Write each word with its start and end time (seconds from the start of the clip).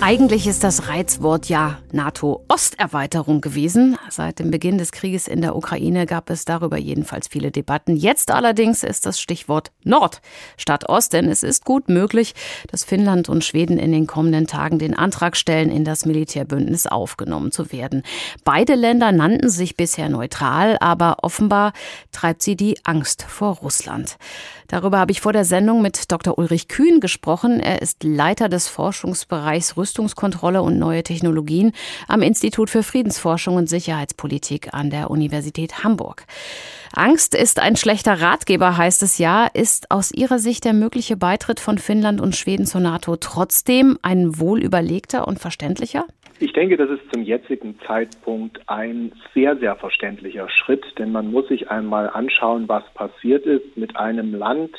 Eigentlich 0.00 0.46
ist 0.46 0.62
das 0.62 0.86
Reizwort 0.86 1.48
ja 1.48 1.78
NATO-Osterweiterung 1.90 3.40
gewesen. 3.40 3.98
Seit 4.08 4.38
dem 4.38 4.52
Beginn 4.52 4.78
des 4.78 4.92
Krieges 4.92 5.26
in 5.26 5.42
der 5.42 5.56
Ukraine 5.56 6.06
gab 6.06 6.30
es 6.30 6.44
darüber 6.44 6.78
jedenfalls 6.78 7.26
viele 7.26 7.50
Debatten. 7.50 7.96
Jetzt 7.96 8.30
allerdings 8.30 8.84
ist 8.84 9.06
das 9.06 9.20
Stichwort 9.20 9.72
Nord 9.82 10.22
statt 10.56 10.88
Ost, 10.88 11.12
denn 11.14 11.28
es 11.28 11.42
ist 11.42 11.64
gut 11.64 11.88
möglich, 11.88 12.34
dass 12.70 12.84
Finnland 12.84 13.28
und 13.28 13.44
Schweden 13.44 13.76
in 13.76 13.90
den 13.90 14.06
kommenden 14.06 14.46
Tagen 14.46 14.78
den 14.78 14.96
Antrag 14.96 15.36
stellen, 15.36 15.68
in 15.68 15.84
das 15.84 16.06
Militärbündnis 16.06 16.86
aufgenommen 16.86 17.50
zu 17.50 17.72
werden. 17.72 18.04
Beide 18.44 18.76
Länder 18.76 19.10
nannten 19.10 19.50
sich 19.50 19.76
bisher 19.76 20.08
neutral, 20.08 20.78
aber 20.80 21.18
offenbar 21.22 21.72
treibt 22.12 22.42
sie 22.42 22.54
die 22.54 22.78
Angst 22.84 23.24
vor 23.24 23.56
Russland. 23.56 24.16
Darüber 24.68 24.98
habe 24.98 25.12
ich 25.12 25.22
vor 25.22 25.32
der 25.32 25.46
Sendung 25.46 25.82
mit 25.82 26.12
Dr. 26.12 26.38
Ulrich 26.38 26.68
Kühn 26.68 27.00
gesprochen. 27.00 27.58
Er 27.58 27.80
ist 27.80 28.04
Leiter 28.04 28.50
des 28.50 28.68
Forschungsbereichs 28.68 29.78
Rüstungskontrolle 29.88 30.60
und 30.62 30.78
neue 30.78 31.02
Technologien 31.02 31.72
am 32.08 32.20
Institut 32.20 32.68
für 32.68 32.82
Friedensforschung 32.82 33.56
und 33.56 33.68
Sicherheitspolitik 33.68 34.74
an 34.74 34.90
der 34.90 35.10
Universität 35.10 35.82
Hamburg. 35.82 36.24
Angst 36.94 37.34
ist 37.34 37.58
ein 37.58 37.76
schlechter 37.76 38.20
Ratgeber, 38.20 38.76
heißt 38.76 39.02
es 39.02 39.18
ja. 39.18 39.46
Ist 39.46 39.90
aus 39.90 40.12
Ihrer 40.12 40.38
Sicht 40.38 40.64
der 40.64 40.74
mögliche 40.74 41.16
Beitritt 41.16 41.60
von 41.60 41.78
Finnland 41.78 42.20
und 42.20 42.36
Schweden 42.36 42.66
zur 42.66 42.80
NATO 42.80 43.16
trotzdem 43.16 43.98
ein 44.02 44.38
wohlüberlegter 44.38 45.26
und 45.26 45.38
verständlicher? 45.38 46.04
Ich 46.40 46.52
denke, 46.52 46.76
das 46.76 46.90
ist 46.90 47.02
zum 47.12 47.22
jetzigen 47.22 47.78
Zeitpunkt 47.86 48.60
ein 48.68 49.12
sehr, 49.34 49.56
sehr 49.56 49.74
verständlicher 49.74 50.48
Schritt, 50.48 50.84
denn 50.98 51.12
man 51.12 51.30
muss 51.30 51.48
sich 51.48 51.70
einmal 51.70 52.10
anschauen, 52.10 52.68
was 52.68 52.84
passiert 52.94 53.44
ist 53.44 53.76
mit 53.76 53.96
einem 53.96 54.34
Land, 54.34 54.70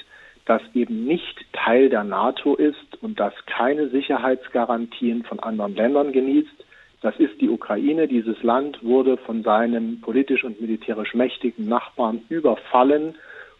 das 0.49 0.63
eben 0.73 1.05
nicht 1.05 1.45
Teil 1.53 1.89
der 1.89 2.03
NATO 2.03 2.55
ist 2.55 3.03
und 3.03 3.19
das 3.19 3.33
keine 3.45 3.89
Sicherheitsgarantien 3.89 5.23
von 5.23 5.39
anderen 5.39 5.75
Ländern 5.75 6.11
genießt. 6.11 6.65
Das 7.01 7.15
ist 7.19 7.39
die 7.39 7.49
Ukraine. 7.49 8.07
Dieses 8.07 8.41
Land 8.41 8.83
wurde 8.83 9.17
von 9.17 9.43
seinem 9.43 10.01
politisch 10.01 10.43
und 10.43 10.59
militärisch 10.59 11.13
mächtigen 11.13 11.67
Nachbarn 11.67 12.23
überfallen 12.29 13.13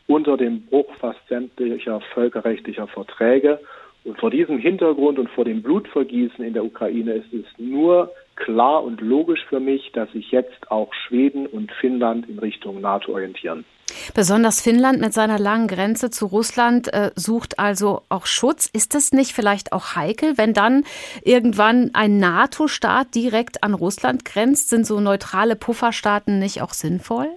unter 0.07 0.35
dem 0.35 0.65
Bruch 0.65 0.91
fast 0.99 1.19
sämtlicher 1.29 2.01
völkerrechtlicher 2.15 2.87
Verträge. 2.87 3.59
Und 4.03 4.19
vor 4.19 4.31
diesem 4.31 4.57
Hintergrund 4.57 5.19
und 5.19 5.29
vor 5.29 5.45
dem 5.45 5.61
Blutvergießen 5.61 6.43
in 6.43 6.53
der 6.53 6.63
Ukraine 6.63 7.13
ist 7.13 7.33
es 7.33 7.45
nur 7.57 8.11
klar 8.35 8.83
und 8.83 9.01
logisch 9.01 9.45
für 9.49 9.59
mich, 9.59 9.91
dass 9.93 10.11
sich 10.13 10.31
jetzt 10.31 10.71
auch 10.71 10.93
Schweden 10.93 11.45
und 11.45 11.71
Finnland 11.73 12.27
in 12.29 12.39
Richtung 12.39 12.81
NATO 12.81 13.11
orientieren. 13.11 13.65
Besonders 14.13 14.61
Finnland 14.61 15.01
mit 15.01 15.13
seiner 15.13 15.39
langen 15.39 15.67
Grenze 15.67 16.09
zu 16.09 16.27
Russland 16.27 16.93
äh, 16.93 17.11
sucht 17.15 17.59
also 17.59 18.03
auch 18.09 18.25
Schutz. 18.25 18.67
Ist 18.67 18.95
das 18.95 19.11
nicht 19.11 19.33
vielleicht 19.33 19.73
auch 19.73 19.95
heikel, 19.95 20.37
wenn 20.37 20.53
dann 20.53 20.83
irgendwann 21.23 21.91
ein 21.93 22.17
NATO-Staat 22.17 23.15
direkt 23.15 23.63
an 23.63 23.73
Russland 23.73 24.25
grenzt? 24.25 24.69
Sind 24.69 24.85
so 24.85 24.99
neutrale 24.99 25.55
Pufferstaaten 25.55 26.39
nicht 26.39 26.61
auch 26.61 26.73
sinnvoll? 26.73 27.29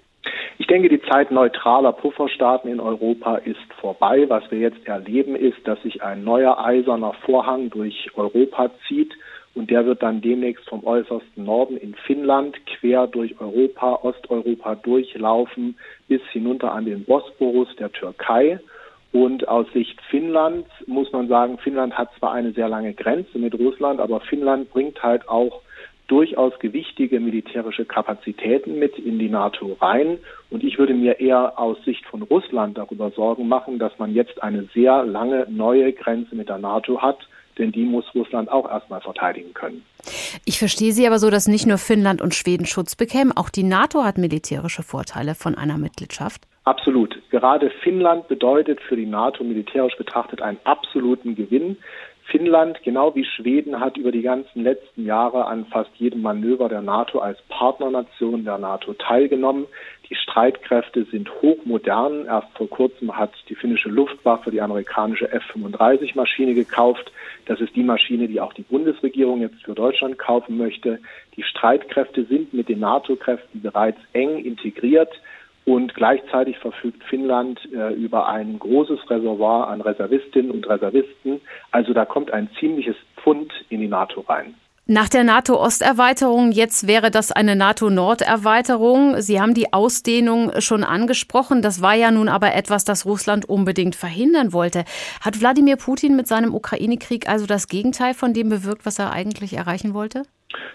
Ich 0.63 0.69
denke, 0.69 0.89
die 0.89 1.03
Zeit 1.03 1.33
neutraler 1.33 1.91
Pufferstaaten 1.91 2.71
in 2.71 2.79
Europa 2.79 3.35
ist 3.39 3.59
vorbei. 3.81 4.27
Was 4.29 4.49
wir 4.53 4.61
jetzt 4.61 4.87
erleben, 4.87 5.35
ist, 5.35 5.59
dass 5.65 5.83
sich 5.83 6.05
ein 6.05 6.23
neuer 6.23 6.65
eiserner 6.65 7.15
Vorhang 7.27 7.69
durch 7.69 8.13
Europa 8.15 8.71
zieht 8.87 9.13
und 9.57 9.71
der 9.71 9.87
wird 9.87 10.05
dann 10.05 10.21
demnächst 10.21 10.69
vom 10.69 10.85
äußersten 10.85 11.45
Norden 11.45 11.77
in 11.77 11.97
Finnland 12.07 12.65
quer 12.67 13.09
durch 13.09 13.41
Europa, 13.41 13.99
Osteuropa 14.05 14.77
durchlaufen 14.77 15.77
bis 16.07 16.23
hinunter 16.31 16.73
an 16.73 16.85
den 16.85 17.05
Bosporus 17.07 17.75
der 17.81 17.91
Türkei. 17.91 18.61
Und 19.11 19.49
aus 19.49 19.67
Sicht 19.73 20.01
Finnlands 20.11 20.71
muss 20.87 21.11
man 21.11 21.27
sagen, 21.27 21.59
Finnland 21.59 21.99
hat 21.99 22.11
zwar 22.21 22.35
eine 22.35 22.53
sehr 22.53 22.69
lange 22.69 22.95
Grenze 22.95 23.37
mit 23.37 23.59
Russland, 23.59 23.99
aber 23.99 24.21
Finnland 24.21 24.71
bringt 24.71 25.03
halt 25.03 25.29
auch 25.29 25.61
durchaus 26.13 26.53
gewichtige 26.59 27.21
militärische 27.21 27.87
Kapazitäten 27.87 28.79
mit 28.79 28.99
in 28.99 29.19
die 29.19 29.31
NATO 29.31 29.79
rein. 29.81 30.19
Und 30.51 30.63
ich 30.63 30.79
würde 30.79 30.93
mir 30.93 31.21
eher 31.21 31.59
aus 31.59 31.79
Sicht 31.87 32.05
von 32.05 32.21
Russland 32.21 32.77
darüber 32.77 33.11
Sorgen 33.13 33.49
machen, 33.49 33.79
dass 33.79 33.99
man 33.99 34.13
jetzt 34.13 34.43
eine 34.43 34.69
sehr 34.75 35.05
lange 35.05 35.47
neue 35.49 35.91
Grenze 35.95 36.35
mit 36.35 36.51
der 36.51 36.59
NATO 36.59 37.01
hat, 37.01 37.17
denn 37.57 37.73
die 37.73 37.85
muss 37.85 38.05
Russland 38.15 38.51
auch 38.51 38.71
erstmal 38.71 39.01
verteidigen 39.01 39.55
können. 39.55 39.87
Ich 40.45 40.59
verstehe 40.59 40.93
Sie 40.93 41.07
aber 41.07 41.19
so, 41.19 41.31
dass 41.31 41.49
nicht 41.49 41.67
nur 41.67 41.79
Finnland 41.79 42.21
und 42.21 42.35
Schweden 42.35 42.67
Schutz 42.67 42.95
bekämen, 42.95 43.33
auch 43.35 43.49
die 43.49 43.63
NATO 43.63 44.05
hat 44.05 44.19
militärische 44.19 44.83
Vorteile 44.83 45.35
von 45.35 45.55
einer 45.55 45.79
Mitgliedschaft. 45.79 46.43
Absolut. 46.65 47.17
Gerade 47.31 47.71
Finnland 47.83 48.29
bedeutet 48.29 48.81
für 48.83 48.97
die 48.97 49.07
NATO 49.07 49.45
militärisch 49.45 49.97
betrachtet 49.97 50.43
einen 50.43 50.59
absoluten 50.65 51.35
Gewinn. 51.35 51.79
Finnland, 52.33 52.83
genau 52.83 53.15
wie 53.15 53.27
Schweden, 53.27 53.79
hat 53.79 53.99
über 53.99 54.11
die 54.11 54.23
ganzen 54.23 54.63
letzten 54.63 55.05
Jahre 55.05 55.45
an 55.45 55.67
fast 55.67 55.91
jedem 55.97 56.23
Manöver 56.23 56.71
der 56.71 56.81
NATO 56.81 57.19
als 57.19 57.39
Partnernation 57.51 58.47
der 58.47 58.57
NATO 58.57 58.95
teilgenommen. 58.95 59.67
Die 60.09 60.15
Streitkräfte 60.15 61.05
sind 61.05 61.31
hochmodern. 61.43 62.25
Erst 62.25 62.49
vor 62.57 62.71
kurzem 62.71 63.15
hat 63.15 63.33
die 63.51 63.55
finnische 63.55 63.91
Luftwaffe 63.91 64.51
die 64.51 64.63
amerikanische 64.63 65.31
F-35-Maschine 65.31 66.55
gekauft. 66.55 67.13
Das 67.45 67.61
ist 67.61 67.77
die 67.77 67.83
Maschine, 67.83 68.29
die 68.29 68.41
auch 68.41 68.55
die 68.55 68.63
Bundesregierung 68.63 69.43
jetzt 69.43 69.63
für 69.63 69.75
Deutschland 69.75 70.19
kaufen 70.19 70.57
möchte. 70.57 71.01
Die 71.37 71.43
Streitkräfte 71.43 72.25
sind 72.25 72.55
mit 72.55 72.71
den 72.71 72.81
NATO-Kräften 72.81 73.61
bereits 73.61 73.99
eng 74.15 74.39
integriert. 74.39 75.13
Und 75.65 75.95
gleichzeitig 75.95 76.59
verfügt 76.59 77.05
Finnland 77.05 77.61
äh, 77.73 77.93
über 77.95 78.29
ein 78.29 78.59
großes 78.59 79.09
Reservoir 79.09 79.69
an 79.69 79.81
Reservistinnen 79.81 80.51
und 80.51 80.69
Reservisten. 80.69 81.41
Also 81.71 81.93
da 81.93 82.05
kommt 82.05 82.33
ein 82.33 82.51
ziemliches 82.59 82.97
Pfund 83.17 83.53
in 83.69 83.81
die 83.81 83.89
NATO 83.89 84.23
rein. 84.23 84.55
Nach 84.87 85.09
der 85.09 85.23
NATO-Osterweiterung, 85.23 86.51
jetzt 86.51 86.89
wäre 86.89 87.13
das 87.13 87.31
eine 87.31 87.55
NATO-Nord-Erweiterung. 87.55 89.21
Sie 89.21 89.41
haben 89.41 89.55
die 89.55 89.73
Ausdehnung 89.73 90.51
schon 90.59 90.83
angesprochen. 90.83 91.63
Das 91.63 91.81
war 91.81 91.95
ja 91.95 92.11
nun 92.11 92.29
aber 92.29 92.55
etwas, 92.57 92.83
das 92.83 93.07
Russland 93.07 93.49
unbedingt 93.49 93.95
verhindern 93.95 94.53
wollte. 94.53 94.85
Hat 95.21 95.41
Wladimir 95.41 95.77
Putin 95.77 96.17
mit 96.17 96.27
seinem 96.27 96.53
Ukraine-Krieg 96.53 97.29
also 97.29 97.47
das 97.47 97.69
Gegenteil 97.69 98.13
von 98.13 98.35
dem 98.35 98.49
bewirkt, 98.49 98.85
was 98.85 98.99
er 98.99 99.13
eigentlich 99.13 99.53
erreichen 99.55 99.95
wollte? 99.95 100.25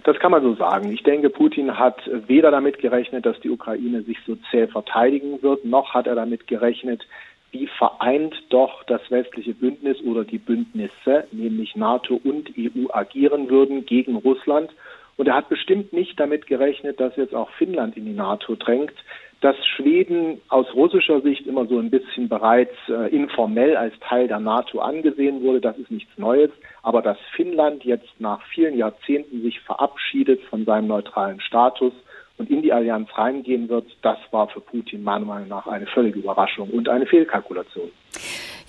Das 0.04 0.18
kann 0.20 0.32
man 0.32 0.44
so 0.44 0.56
sagen. 0.56 0.92
Ich 0.92 1.04
denke, 1.04 1.30
Putin 1.30 1.78
hat 1.78 2.02
weder 2.28 2.52
damit 2.52 2.80
gerechnet, 2.80 3.26
dass 3.26 3.40
die 3.42 3.50
Ukraine 3.50 4.02
sich 4.04 4.18
so 4.26 4.38
zäh 4.52 4.68
verteidigen 4.68 5.42
wird, 5.42 5.66
noch 5.66 5.94
hat 5.94 6.08
er 6.08 6.16
damit 6.16 6.48
gerechnet, 6.48 7.06
wie 7.52 7.68
vereint 7.68 8.36
doch 8.50 8.84
das 8.84 9.02
westliche 9.10 9.54
Bündnis 9.54 10.02
oder 10.02 10.24
die 10.24 10.38
Bündnisse, 10.38 11.28
nämlich 11.32 11.76
NATO 11.76 12.20
und 12.24 12.52
EU, 12.58 12.92
agieren 12.92 13.50
würden 13.50 13.86
gegen 13.86 14.16
Russland. 14.16 14.72
Und 15.16 15.28
er 15.28 15.36
hat 15.36 15.50
bestimmt 15.50 15.94
nicht 15.94 16.20
damit 16.20 16.46
gerechnet, 16.46 17.00
dass 17.00 17.16
jetzt 17.16 17.34
auch 17.34 17.50
Finnland 17.52 17.98
in 17.98 18.06
die 18.06 18.14
NATO 18.14 18.56
drängt 18.56 18.94
dass 19.42 19.56
Schweden 19.76 20.42
aus 20.50 20.66
russischer 20.74 21.22
Sicht 21.22 21.46
immer 21.46 21.66
so 21.68 21.78
ein 21.78 21.92
bisschen 21.92 22.28
bereits 22.28 22.76
äh, 22.90 23.14
informell 23.16 23.78
als 23.78 23.94
Teil 24.00 24.28
der 24.28 24.40
NATO 24.40 24.80
angesehen 24.80 25.42
wurde, 25.44 25.62
das 25.62 25.78
ist 25.78 25.92
nichts 25.92 26.18
Neues. 26.18 26.50
Aber 26.82 27.02
dass 27.02 27.18
Finnland 27.36 27.84
jetzt 27.84 28.10
nach 28.20 28.42
vielen 28.48 28.78
Jahrzehnten 28.78 29.42
sich 29.44 29.60
verabschiedet 29.62 30.42
von 30.50 30.66
seinem 30.66 30.88
neutralen 30.88 31.40
Status 31.40 31.94
und 32.38 32.50
in 32.50 32.62
die 32.62 32.74
Allianz 32.74 33.10
reingehen 33.16 33.70
wird, 33.70 33.86
das 34.02 34.18
war 34.32 34.48
für 34.48 34.62
Putin 34.62 35.04
meiner 35.04 35.26
Meinung 35.26 35.50
nach 35.50 35.68
eine 35.68 35.88
völlige 35.88 36.20
Überraschung 36.20 36.70
und 36.70 36.90
eine 36.90 37.06
Fehlkalkulation. 37.06 37.92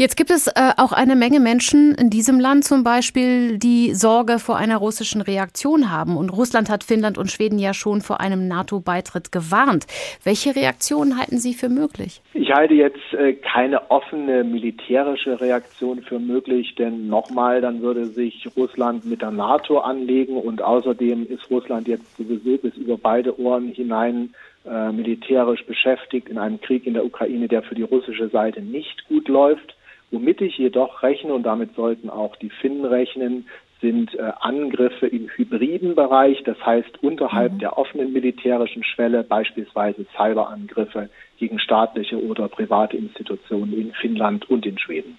Jetzt 0.00 0.16
gibt 0.16 0.30
es 0.30 0.46
äh, 0.46 0.52
auch 0.76 0.92
eine 0.92 1.16
Menge 1.16 1.40
Menschen 1.40 1.96
in 1.96 2.08
diesem 2.08 2.38
Land 2.38 2.62
zum 2.62 2.84
Beispiel, 2.84 3.58
die 3.58 3.94
Sorge 3.94 4.38
vor 4.38 4.56
einer 4.56 4.76
russischen 4.76 5.20
Reaktion 5.20 5.90
haben. 5.90 6.16
Und 6.16 6.30
Russland 6.30 6.70
hat 6.70 6.84
Finnland 6.84 7.18
und 7.18 7.32
Schweden 7.32 7.58
ja 7.58 7.74
schon 7.74 8.00
vor 8.00 8.20
einem 8.20 8.46
NATO-Beitritt 8.46 9.32
gewarnt. 9.32 9.88
Welche 10.22 10.54
Reaktionen 10.54 11.18
halten 11.18 11.38
Sie 11.38 11.52
für 11.52 11.68
möglich? 11.68 12.22
Ich 12.32 12.52
halte 12.52 12.74
jetzt 12.74 13.12
äh, 13.12 13.32
keine 13.32 13.90
offene 13.90 14.44
militärische 14.44 15.40
Reaktion 15.40 16.00
für 16.02 16.20
möglich, 16.20 16.76
denn 16.76 17.08
nochmal, 17.08 17.60
dann 17.60 17.82
würde 17.82 18.06
sich 18.06 18.46
Russland 18.56 19.04
mit 19.04 19.22
der 19.22 19.32
NATO 19.32 19.78
anlegen 19.78 20.36
und 20.36 20.62
außerdem 20.62 21.26
ist 21.28 21.50
Russland 21.50 21.88
jetzt 21.88 22.16
sowieso 22.16 22.56
bis 22.58 22.76
über 22.76 22.96
beide 22.96 23.36
Ohren 23.40 23.72
hinein 23.72 24.32
äh, 24.64 24.92
militärisch 24.92 25.66
beschäftigt 25.66 26.28
in 26.28 26.38
einem 26.38 26.60
Krieg 26.60 26.86
in 26.86 26.94
der 26.94 27.04
Ukraine, 27.04 27.48
der 27.48 27.62
für 27.62 27.74
die 27.74 27.82
russische 27.82 28.28
Seite 28.28 28.62
nicht 28.62 29.04
gut 29.08 29.26
läuft. 29.26 29.74
Womit 30.10 30.40
ich 30.40 30.56
jedoch 30.56 31.02
rechne, 31.02 31.34
und 31.34 31.42
damit 31.42 31.74
sollten 31.74 32.08
auch 32.08 32.36
die 32.36 32.50
Finnen 32.50 32.84
rechnen, 32.84 33.46
sind 33.80 34.14
äh, 34.14 34.32
Angriffe 34.40 35.06
im 35.06 35.28
hybriden 35.28 35.94
Bereich, 35.94 36.42
das 36.44 36.56
heißt 36.64 37.02
unterhalb 37.02 37.54
mhm. 37.54 37.58
der 37.60 37.78
offenen 37.78 38.12
militärischen 38.12 38.82
Schwelle, 38.82 39.22
beispielsweise 39.22 40.06
Cyberangriffe 40.16 41.10
gegen 41.38 41.58
staatliche 41.58 42.20
oder 42.20 42.48
private 42.48 42.96
Institutionen 42.96 43.72
in 43.72 43.92
Finnland 43.92 44.50
und 44.50 44.66
in 44.66 44.78
Schweden. 44.78 45.18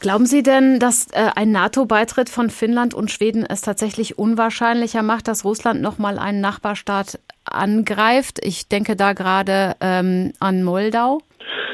Glauben 0.00 0.26
Sie 0.26 0.42
denn, 0.42 0.78
dass 0.78 1.08
äh, 1.12 1.30
ein 1.34 1.52
NATO-Beitritt 1.52 2.28
von 2.30 2.50
Finnland 2.50 2.94
und 2.94 3.10
Schweden 3.10 3.44
es 3.46 3.60
tatsächlich 3.60 4.18
unwahrscheinlicher 4.18 5.02
macht, 5.02 5.28
dass 5.28 5.44
Russland 5.44 5.82
nochmal 5.82 6.18
einen 6.18 6.40
Nachbarstaat 6.40 7.18
angreift? 7.44 8.38
Ich 8.42 8.68
denke 8.68 8.96
da 8.96 9.12
gerade 9.12 9.74
ähm, 9.80 10.32
an 10.40 10.62
Moldau. 10.64 11.20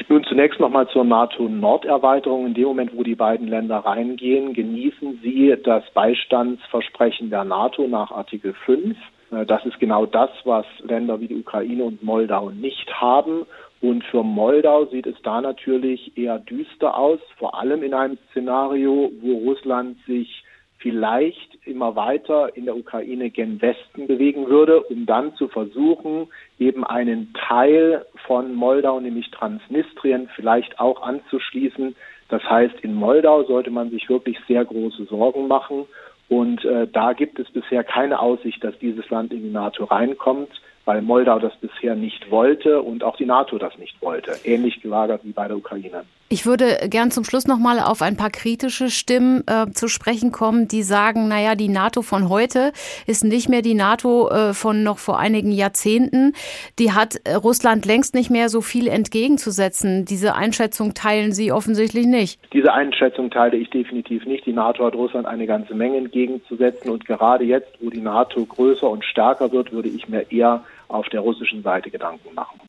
Nun 0.09 0.23
zunächst 0.23 0.59
nochmal 0.59 0.87
zur 0.87 1.05
NATO-Norderweiterung. 1.05 2.47
In 2.47 2.55
dem 2.55 2.63
Moment, 2.63 2.97
wo 2.97 3.03
die 3.03 3.13
beiden 3.13 3.47
Länder 3.47 3.77
reingehen, 3.77 4.55
genießen 4.55 5.19
sie 5.21 5.55
das 5.63 5.83
Beistandsversprechen 5.91 7.29
der 7.29 7.43
NATO 7.43 7.87
nach 7.87 8.09
Artikel 8.09 8.55
5. 8.65 8.97
Äh, 9.31 9.45
das 9.45 9.63
ist 9.67 9.79
genau 9.79 10.07
das, 10.07 10.31
was 10.45 10.65
Länder 10.79 11.19
wie 11.19 11.27
die 11.27 11.39
Ukraine 11.39 11.83
und 11.83 12.01
Moldau 12.01 12.49
nicht 12.49 12.91
haben. 12.99 13.45
Und 13.81 14.03
für 14.05 14.23
Moldau 14.23 14.85
sieht 14.85 15.05
es 15.05 15.15
da 15.21 15.41
natürlich 15.41 16.17
eher 16.17 16.39
düster 16.39 16.97
aus, 16.97 17.19
vor 17.37 17.59
allem 17.59 17.83
in 17.83 17.93
einem 17.93 18.17
Szenario, 18.31 19.11
wo 19.21 19.37
Russland 19.37 19.95
sich 20.07 20.43
vielleicht 20.79 21.59
immer 21.65 21.95
weiter 21.95 22.55
in 22.55 22.65
der 22.65 22.75
Ukraine 22.75 23.29
gen 23.29 23.61
Westen 23.61 24.07
bewegen 24.07 24.47
würde, 24.47 24.81
um 24.81 25.05
dann 25.05 25.35
zu 25.35 25.49
versuchen, 25.49 26.27
eben 26.57 26.83
einen 26.83 27.33
Teil 27.33 28.05
von 28.29 28.53
Moldau, 28.53 28.99
nämlich 28.99 29.31
Transnistrien, 29.31 30.29
vielleicht 30.35 30.79
auch 30.79 31.01
anzuschließen. 31.01 31.95
Das 32.29 32.43
heißt, 32.43 32.75
in 32.81 32.93
Moldau 32.93 33.43
sollte 33.43 33.71
man 33.71 33.89
sich 33.89 34.07
wirklich 34.07 34.37
sehr 34.47 34.63
große 34.63 35.05
Sorgen 35.05 35.47
machen. 35.47 35.85
Und 36.27 36.63
äh, 36.63 36.87
da 36.87 37.13
gibt 37.13 37.39
es 37.39 37.49
bisher 37.49 37.83
keine 37.83 38.19
Aussicht, 38.19 38.63
dass 38.63 38.77
dieses 38.77 39.09
Land 39.09 39.33
in 39.33 39.41
die 39.41 39.49
NATO 39.49 39.85
reinkommt 39.85 40.51
weil 40.89 41.03
Moldau 41.03 41.37
das 41.37 41.55
bisher 41.57 41.95
nicht 41.95 42.31
wollte 42.31 42.81
und 42.81 43.03
auch 43.03 43.15
die 43.15 43.27
NATO 43.27 43.59
das 43.59 43.77
nicht 43.77 44.01
wollte. 44.01 44.31
Ähnlich 44.43 44.81
gelagert 44.81 45.21
wie 45.23 45.33
bei 45.33 45.47
der 45.47 45.55
Ukraine. 45.55 46.01
Ich 46.31 46.45
würde 46.45 46.87
gern 46.89 47.09
zum 47.09 47.23
Schluss 47.23 47.47
noch 47.47 47.57
mal 47.57 47.79
auf 47.79 48.03
ein 48.03 48.15
paar 48.15 48.29
kritische 48.29 48.89
Stimmen 48.89 49.43
äh, 49.47 49.71
zu 49.71 49.87
sprechen 49.87 50.31
kommen, 50.31 50.67
die 50.67 50.83
sagen, 50.83 51.27
naja, 51.27 51.55
die 51.55 51.69
NATO 51.69 52.03
von 52.03 52.29
heute 52.29 52.71
ist 53.07 53.23
nicht 53.23 53.49
mehr 53.49 53.63
die 53.63 53.73
NATO 53.73 54.29
äh, 54.29 54.53
von 54.53 54.83
noch 54.83 54.99
vor 54.99 55.19
einigen 55.19 55.51
Jahrzehnten. 55.51 56.33
Die 56.77 56.91
hat 56.91 57.15
äh, 57.23 57.33
Russland 57.33 57.87
längst 57.87 58.13
nicht 58.13 58.29
mehr 58.29 58.49
so 58.49 58.61
viel 58.61 58.87
entgegenzusetzen. 58.87 60.05
Diese 60.05 60.35
Einschätzung 60.35 60.93
teilen 60.93 61.31
Sie 61.31 61.51
offensichtlich 61.51 62.05
nicht. 62.05 62.39
Diese 62.53 62.73
Einschätzung 62.73 63.31
teile 63.31 63.57
ich 63.57 63.71
definitiv 63.71 64.25
nicht. 64.25 64.45
Die 64.45 64.53
NATO 64.53 64.85
hat 64.85 64.93
Russland 64.93 65.25
eine 65.25 65.47
ganze 65.47 65.73
Menge 65.73 65.97
entgegenzusetzen 65.97 66.91
und 66.91 67.05
gerade 67.05 67.43
jetzt, 67.43 67.71
wo 67.79 67.89
die 67.89 68.01
NATO 68.01 68.45
größer 68.45 68.87
und 68.87 69.03
stärker 69.03 69.51
wird, 69.51 69.71
würde 69.71 69.89
ich 69.89 70.07
mir 70.07 70.31
eher 70.31 70.63
auf 70.89 71.07
der 71.09 71.21
russischen 71.21 71.63
Seite 71.63 71.89
Gedanken 71.89 72.33
machen. 72.33 72.57